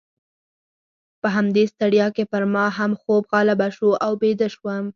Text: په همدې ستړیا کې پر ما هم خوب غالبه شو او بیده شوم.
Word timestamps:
په 1.21 1.27
همدې 1.35 1.63
ستړیا 1.73 2.07
کې 2.15 2.23
پر 2.31 2.43
ما 2.53 2.65
هم 2.77 2.91
خوب 3.01 3.23
غالبه 3.33 3.67
شو 3.77 3.89
او 4.05 4.11
بیده 4.21 4.47
شوم. 4.55 4.85